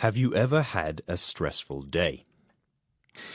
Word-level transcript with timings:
Have 0.00 0.16
you 0.16 0.34
ever 0.34 0.62
had 0.62 1.02
a 1.06 1.18
stressful 1.18 1.82
day? 1.82 2.24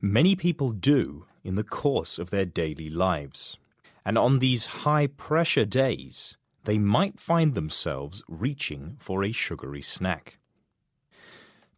Many 0.00 0.34
people 0.34 0.72
do 0.72 1.26
in 1.44 1.54
the 1.54 1.62
course 1.62 2.18
of 2.18 2.30
their 2.30 2.46
daily 2.46 2.88
lives. 2.88 3.58
And 4.06 4.16
on 4.16 4.38
these 4.38 4.64
high 4.64 5.08
pressure 5.08 5.66
days, 5.66 6.38
they 6.64 6.78
might 6.78 7.20
find 7.20 7.54
themselves 7.54 8.22
reaching 8.26 8.96
for 8.98 9.22
a 9.22 9.32
sugary 9.32 9.82
snack. 9.82 10.38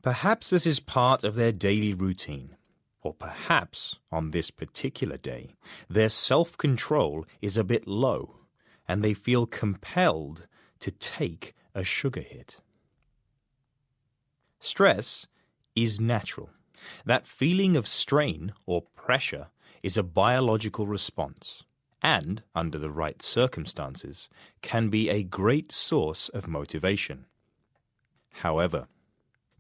Perhaps 0.01 0.51
this 0.51 0.64
is 0.64 0.79
part 0.79 1.25
of 1.25 1.35
their 1.35 1.51
daily 1.51 1.93
routine, 1.93 2.55
or 3.03 3.13
perhaps 3.13 3.99
on 4.13 4.31
this 4.31 4.53
particular 4.53 5.17
day, 5.17 5.57
their 5.91 6.09
self 6.09 6.57
control 6.57 7.27
is 7.43 7.57
a 7.57 7.65
bit 7.65 7.89
low 7.89 8.37
and 8.87 9.03
they 9.03 9.13
feel 9.13 9.45
compelled 9.45 10.47
to 10.79 10.93
take 10.93 11.57
a 11.75 11.83
sugar 11.83 12.21
hit. 12.21 12.59
Stress 14.61 15.27
is 15.75 16.00
natural. 16.00 16.50
That 17.04 17.26
feeling 17.26 17.76
of 17.76 17.86
strain 17.86 18.53
or 18.66 18.82
pressure 18.82 19.49
is 19.82 19.96
a 19.96 20.03
biological 20.03 20.86
response 20.86 21.64
and, 22.03 22.43
under 22.54 22.79
the 22.79 22.90
right 22.90 23.21
circumstances, 23.22 24.29
can 24.63 24.89
be 24.89 25.08
a 25.08 25.22
great 25.22 25.72
source 25.72 26.29
of 26.30 26.49
motivation. 26.49 27.26
However, 28.32 28.86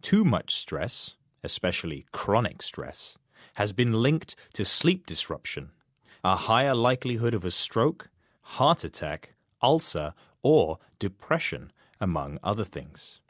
too 0.02 0.24
much 0.24 0.54
stress, 0.54 1.14
especially 1.42 2.06
chronic 2.12 2.62
stress, 2.62 3.16
has 3.54 3.72
been 3.72 3.92
linked 3.92 4.36
to 4.52 4.64
sleep 4.64 5.06
disruption, 5.06 5.70
a 6.22 6.36
higher 6.36 6.74
likelihood 6.74 7.34
of 7.34 7.44
a 7.44 7.50
stroke, 7.50 8.08
heart 8.42 8.84
attack, 8.84 9.34
ulcer, 9.62 10.14
or 10.42 10.78
depression, 10.98 11.72
among 12.00 12.38
other 12.42 12.64
things. 12.64 13.20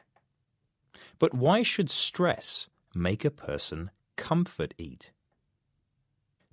But 1.17 1.33
why 1.33 1.63
should 1.63 1.89
stress 1.89 2.67
make 2.93 3.23
a 3.23 3.31
person 3.31 3.91
comfort 4.15 4.73
eat? 4.77 5.11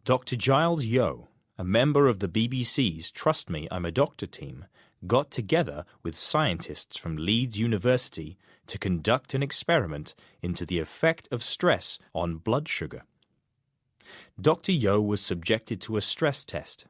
Dr. 0.04 0.36
Giles 0.36 0.84
Yeo, 0.84 1.28
a 1.58 1.64
member 1.64 2.06
of 2.06 2.20
the 2.20 2.28
BBC's 2.28 3.10
Trust 3.10 3.50
Me, 3.50 3.66
I'm 3.70 3.84
a 3.84 3.90
Doctor 3.90 4.26
team, 4.26 4.66
got 5.06 5.30
together 5.30 5.84
with 6.02 6.16
scientists 6.16 6.96
from 6.96 7.16
Leeds 7.16 7.58
University 7.58 8.38
to 8.66 8.78
conduct 8.78 9.34
an 9.34 9.42
experiment 9.42 10.14
into 10.42 10.64
the 10.64 10.78
effect 10.78 11.28
of 11.30 11.42
stress 11.42 11.98
on 12.14 12.36
blood 12.36 12.68
sugar. 12.68 13.02
Dr. 14.40 14.72
Yeo 14.72 15.00
was 15.00 15.20
subjected 15.20 15.80
to 15.82 15.96
a 15.96 16.00
stress 16.00 16.44
test. 16.44 16.86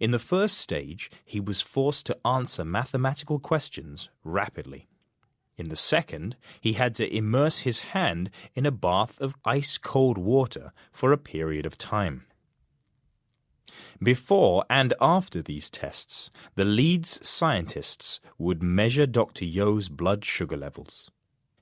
In 0.00 0.10
the 0.10 0.18
first 0.18 0.58
stage, 0.58 1.10
he 1.24 1.40
was 1.40 1.60
forced 1.60 2.06
to 2.06 2.18
answer 2.26 2.64
mathematical 2.64 3.38
questions 3.38 4.10
rapidly. 4.24 4.88
In 5.56 5.68
the 5.68 5.76
second, 5.76 6.36
he 6.60 6.74
had 6.74 6.94
to 6.96 7.14
immerse 7.16 7.58
his 7.58 7.80
hand 7.80 8.30
in 8.54 8.66
a 8.66 8.70
bath 8.70 9.18
of 9.20 9.36
ice 9.44 9.78
cold 9.78 10.18
water 10.18 10.72
for 10.92 11.12
a 11.12 11.18
period 11.18 11.64
of 11.64 11.78
time. 11.78 12.26
Before 14.02 14.64
and 14.68 14.92
after 15.00 15.42
these 15.42 15.70
tests, 15.70 16.30
the 16.54 16.64
Leeds 16.64 17.26
scientists 17.26 18.20
would 18.38 18.62
measure 18.62 19.06
Dr. 19.06 19.44
Yeo's 19.44 19.88
blood 19.88 20.24
sugar 20.24 20.56
levels. 20.56 21.10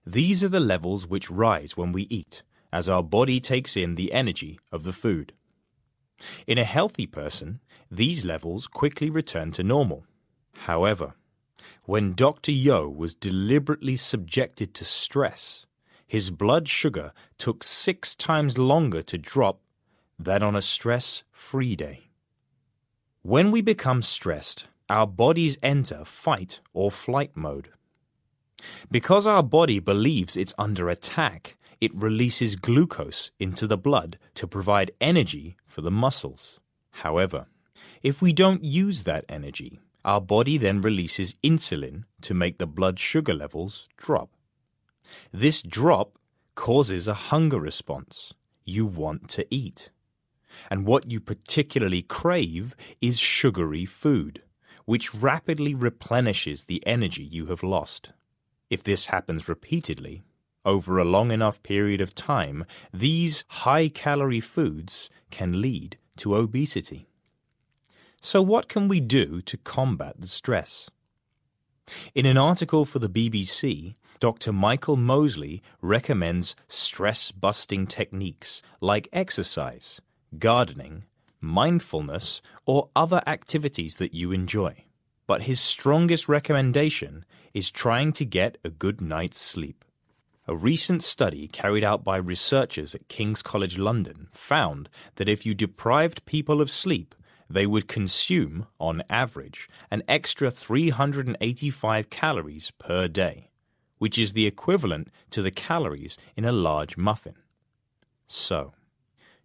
These 0.04 0.42
are 0.42 0.48
the 0.48 0.60
levels 0.60 1.06
which 1.06 1.30
rise 1.30 1.76
when 1.76 1.92
we 1.92 2.02
eat, 2.10 2.42
as 2.72 2.88
our 2.88 3.02
body 3.02 3.40
takes 3.40 3.76
in 3.76 3.94
the 3.94 4.12
energy 4.12 4.58
of 4.72 4.82
the 4.82 4.92
food. 4.92 5.32
In 6.46 6.58
a 6.58 6.64
healthy 6.64 7.06
person, 7.06 7.60
these 7.90 8.24
levels 8.24 8.66
quickly 8.66 9.10
return 9.10 9.52
to 9.52 9.62
normal. 9.62 10.04
However, 10.52 11.14
when 11.84 12.14
Dr. 12.14 12.52
Yeo 12.52 12.88
was 12.88 13.14
deliberately 13.14 13.96
subjected 13.96 14.74
to 14.74 14.84
stress, 14.84 15.66
his 16.06 16.30
blood 16.30 16.68
sugar 16.68 17.12
took 17.38 17.64
six 17.64 18.14
times 18.14 18.58
longer 18.58 19.02
to 19.02 19.18
drop 19.18 19.60
than 20.18 20.42
on 20.42 20.56
a 20.56 20.62
stress 20.62 21.24
free 21.32 21.76
day. 21.76 22.08
When 23.22 23.50
we 23.50 23.62
become 23.62 24.02
stressed, 24.02 24.66
our 24.88 25.06
bodies 25.06 25.58
enter 25.62 26.04
fight 26.04 26.60
or 26.72 26.90
flight 26.90 27.36
mode. 27.36 27.70
Because 28.90 29.26
our 29.26 29.42
body 29.42 29.78
believes 29.78 30.36
it's 30.36 30.54
under 30.58 30.88
attack, 30.88 31.56
it 31.80 31.94
releases 31.94 32.56
glucose 32.56 33.30
into 33.38 33.66
the 33.66 33.76
blood 33.76 34.18
to 34.34 34.46
provide 34.46 34.90
energy 35.00 35.56
for 35.66 35.80
the 35.80 35.90
muscles. 35.90 36.60
However, 36.90 37.46
if 38.02 38.22
we 38.22 38.32
don't 38.32 38.62
use 38.62 39.02
that 39.02 39.24
energy, 39.28 39.80
our 40.04 40.20
body 40.20 40.58
then 40.58 40.80
releases 40.80 41.34
insulin 41.42 42.04
to 42.20 42.34
make 42.34 42.58
the 42.58 42.66
blood 42.66 42.98
sugar 42.98 43.34
levels 43.34 43.88
drop. 43.96 44.30
This 45.32 45.62
drop 45.62 46.18
causes 46.54 47.08
a 47.08 47.14
hunger 47.14 47.58
response. 47.58 48.34
You 48.64 48.86
want 48.86 49.28
to 49.30 49.46
eat. 49.50 49.90
And 50.70 50.86
what 50.86 51.10
you 51.10 51.20
particularly 51.20 52.02
crave 52.02 52.76
is 53.00 53.18
sugary 53.18 53.86
food, 53.86 54.42
which 54.84 55.14
rapidly 55.14 55.74
replenishes 55.74 56.64
the 56.64 56.86
energy 56.86 57.24
you 57.24 57.46
have 57.46 57.62
lost. 57.62 58.12
If 58.70 58.84
this 58.84 59.06
happens 59.06 59.48
repeatedly, 59.48 60.22
over 60.64 60.98
a 60.98 61.04
long 61.04 61.30
enough 61.30 61.62
period 61.62 62.00
of 62.00 62.14
time, 62.14 62.64
these 62.92 63.44
high 63.48 63.88
calorie 63.88 64.40
foods 64.40 65.10
can 65.30 65.60
lead 65.60 65.98
to 66.16 66.36
obesity. 66.36 67.08
So, 68.24 68.40
what 68.40 68.70
can 68.70 68.88
we 68.88 69.00
do 69.00 69.42
to 69.42 69.58
combat 69.58 70.18
the 70.18 70.28
stress? 70.28 70.88
In 72.14 72.24
an 72.24 72.38
article 72.38 72.86
for 72.86 72.98
the 72.98 73.10
BBC, 73.10 73.96
Dr. 74.18 74.50
Michael 74.50 74.96
Mosley 74.96 75.62
recommends 75.82 76.56
stress 76.66 77.30
busting 77.30 77.86
techniques 77.86 78.62
like 78.80 79.10
exercise, 79.12 80.00
gardening, 80.38 81.04
mindfulness, 81.42 82.40
or 82.64 82.88
other 82.96 83.20
activities 83.26 83.96
that 83.96 84.14
you 84.14 84.32
enjoy. 84.32 84.74
But 85.26 85.42
his 85.42 85.60
strongest 85.60 86.26
recommendation 86.26 87.26
is 87.52 87.70
trying 87.70 88.14
to 88.14 88.24
get 88.24 88.56
a 88.64 88.70
good 88.70 89.02
night's 89.02 89.38
sleep. 89.38 89.84
A 90.48 90.56
recent 90.56 91.04
study 91.04 91.46
carried 91.46 91.84
out 91.84 92.04
by 92.04 92.16
researchers 92.16 92.94
at 92.94 93.08
King's 93.08 93.42
College 93.42 93.76
London 93.76 94.28
found 94.32 94.88
that 95.16 95.28
if 95.28 95.44
you 95.44 95.52
deprived 95.52 96.24
people 96.24 96.62
of 96.62 96.70
sleep, 96.70 97.14
they 97.54 97.66
would 97.66 97.86
consume, 97.86 98.66
on 98.80 99.00
average, 99.08 99.68
an 99.88 100.02
extra 100.08 100.50
385 100.50 102.10
calories 102.10 102.72
per 102.78 103.06
day, 103.06 103.48
which 103.98 104.18
is 104.18 104.32
the 104.32 104.44
equivalent 104.44 105.08
to 105.30 105.40
the 105.40 105.52
calories 105.52 106.18
in 106.36 106.44
a 106.44 106.50
large 106.50 106.96
muffin. 106.96 107.36
So, 108.26 108.72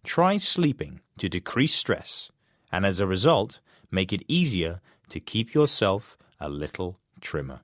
try 0.02 0.38
sleeping 0.38 1.00
to 1.18 1.28
decrease 1.28 1.72
stress, 1.72 2.32
and 2.72 2.84
as 2.84 2.98
a 2.98 3.06
result, 3.06 3.60
make 3.92 4.12
it 4.12 4.24
easier 4.26 4.80
to 5.10 5.20
keep 5.20 5.54
yourself 5.54 6.18
a 6.40 6.48
little 6.48 6.98
trimmer. 7.20 7.60